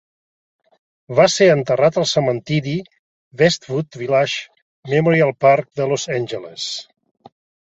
[1.19, 2.73] Va ser enterrat al cementiri
[3.43, 6.67] Westwood Village Memorial Park de Los Angeles.